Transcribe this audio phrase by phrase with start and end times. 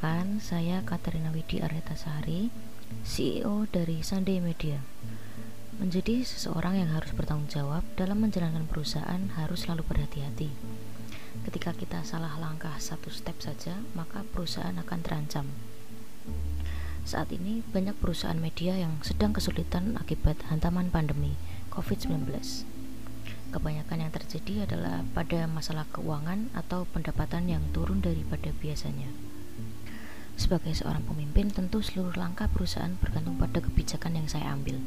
[0.00, 2.48] Perkenalkan, saya Katerina Widi Aryatasari,
[3.04, 4.80] CEO dari Sunday Media.
[5.76, 10.56] Menjadi seseorang yang harus bertanggung jawab dalam menjalankan perusahaan harus selalu berhati-hati.
[11.44, 15.52] Ketika kita salah langkah satu step saja, maka perusahaan akan terancam.
[17.04, 21.36] Saat ini banyak perusahaan media yang sedang kesulitan akibat hantaman pandemi
[21.76, 22.24] COVID-19.
[23.52, 29.12] Kebanyakan yang terjadi adalah pada masalah keuangan atau pendapatan yang turun daripada biasanya.
[30.40, 34.80] Sebagai seorang pemimpin, tentu seluruh langkah perusahaan bergantung pada kebijakan yang saya ambil.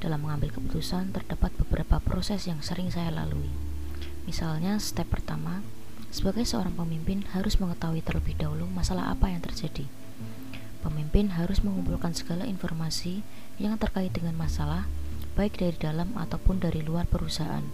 [0.00, 3.52] Dalam mengambil keputusan, terdapat beberapa proses yang sering saya lalui.
[4.24, 5.60] Misalnya, step pertama,
[6.08, 9.84] sebagai seorang pemimpin harus mengetahui terlebih dahulu masalah apa yang terjadi.
[10.80, 13.20] Pemimpin harus mengumpulkan segala informasi
[13.60, 14.88] yang terkait dengan masalah,
[15.36, 17.66] baik dari dalam ataupun dari luar perusahaan.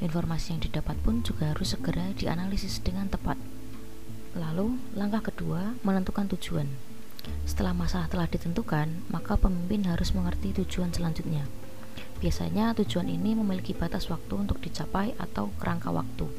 [0.00, 3.36] Informasi yang didapat pun juga harus segera dianalisis dengan tepat.
[4.38, 6.70] Lalu, langkah kedua, menentukan tujuan.
[7.42, 11.42] Setelah masalah telah ditentukan, maka pemimpin harus mengerti tujuan selanjutnya.
[12.22, 16.30] Biasanya tujuan ini memiliki batas waktu untuk dicapai atau kerangka waktu.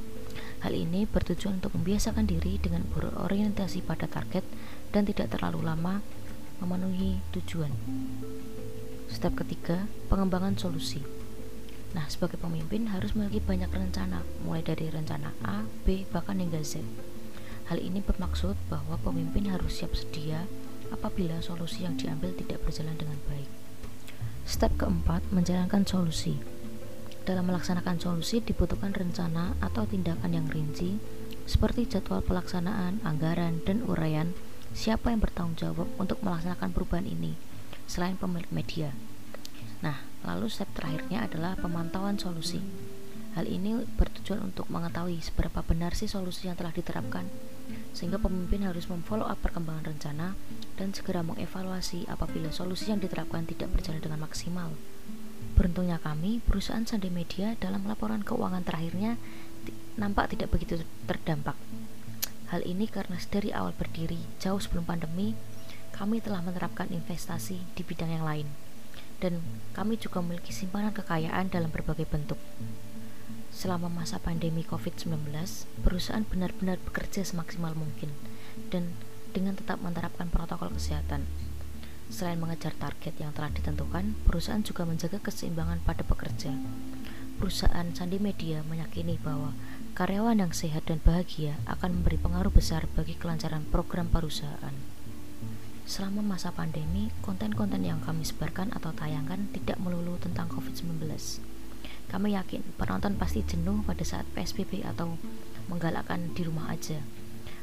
[0.59, 4.43] Hal ini bertujuan untuk membiasakan diri dengan berorientasi pada target
[4.91, 6.03] dan tidak terlalu lama
[6.59, 7.71] memenuhi tujuan.
[9.07, 10.99] Step ketiga, pengembangan solusi.
[11.95, 16.83] Nah, sebagai pemimpin harus memiliki banyak rencana, mulai dari rencana A, B, bahkan hingga Z.
[17.69, 20.49] Hal ini bermaksud bahwa pemimpin harus siap sedia
[20.89, 23.45] apabila solusi yang diambil tidak berjalan dengan baik.
[24.41, 26.41] Step keempat, menjalankan solusi.
[27.29, 30.97] Dalam melaksanakan solusi dibutuhkan rencana atau tindakan yang rinci
[31.45, 34.33] seperti jadwal pelaksanaan, anggaran, dan uraian
[34.73, 37.37] siapa yang bertanggung jawab untuk melaksanakan perubahan ini
[37.85, 38.97] selain pemilik media.
[39.85, 42.65] Nah, lalu step terakhirnya adalah pemantauan solusi.
[43.37, 47.29] Hal ini bertujuan untuk mengetahui seberapa benar sih solusi yang telah diterapkan
[47.91, 50.37] sehingga pemimpin harus memfollow up perkembangan rencana
[50.79, 54.71] dan segera mengevaluasi apabila solusi yang diterapkan tidak berjalan dengan maksimal.
[55.59, 59.19] Beruntungnya kami, perusahaan Sandi Media dalam laporan keuangan terakhirnya
[59.99, 61.59] nampak tidak begitu terdampak.
[62.49, 65.35] Hal ini karena dari awal berdiri, jauh sebelum pandemi,
[65.93, 68.47] kami telah menerapkan investasi di bidang yang lain.
[69.19, 69.43] Dan
[69.75, 72.39] kami juga memiliki simpanan kekayaan dalam berbagai bentuk.
[73.59, 75.35] Selama masa pandemi COVID-19,
[75.83, 78.07] perusahaan benar-benar bekerja semaksimal mungkin
[78.71, 78.95] dan
[79.35, 81.27] dengan tetap menerapkan protokol kesehatan.
[82.07, 86.55] Selain mengejar target yang telah ditentukan, perusahaan juga menjaga keseimbangan pada pekerja.
[87.35, 89.51] Perusahaan Sandi Media meyakini bahwa
[89.91, 94.75] karyawan yang sehat dan bahagia akan memberi pengaruh besar bagi kelancaran program perusahaan.
[95.83, 101.58] Selama masa pandemi, konten-konten yang kami sebarkan atau tayangkan tidak melulu tentang COVID-19
[102.09, 105.21] kami yakin penonton pasti jenuh pada saat PSBB atau
[105.69, 106.97] menggalakkan di rumah aja.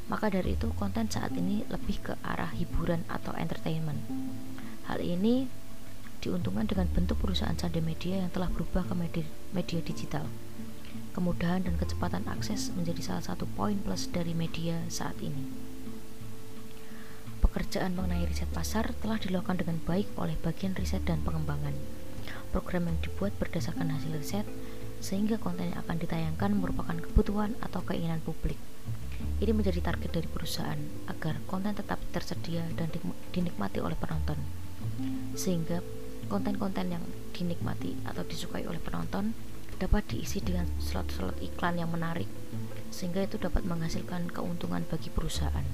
[0.07, 3.99] Maka dari itu konten saat ini lebih ke arah hiburan atau entertainment.
[4.87, 5.51] Hal ini
[6.23, 10.23] diuntungkan dengan bentuk perusahaan Sandi Media yang telah berubah ke media, media digital.
[11.11, 15.43] Kemudahan dan kecepatan akses menjadi salah satu poin plus dari media saat ini.
[17.43, 21.75] Pekerjaan mengenai riset pasar telah dilakukan dengan baik oleh bagian riset dan pengembangan
[22.51, 24.47] Program yang dibuat berdasarkan hasil riset,
[24.97, 28.57] sehingga konten yang akan ditayangkan merupakan kebutuhan atau keinginan publik.
[29.37, 30.77] Ini menjadi target dari perusahaan
[31.09, 32.89] agar konten tetap tersedia dan
[33.33, 34.37] dinikmati oleh penonton,
[35.37, 35.81] sehingga
[36.29, 39.33] konten-konten yang dinikmati atau disukai oleh penonton
[39.77, 42.29] dapat diisi dengan slot-slot iklan yang menarik,
[42.89, 45.65] sehingga itu dapat menghasilkan keuntungan bagi perusahaan.